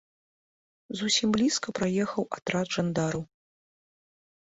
Зусім 1.01 1.27
блізка 1.37 1.67
праехаў 1.81 2.23
атрад 2.41 2.67
жандараў. 2.79 3.23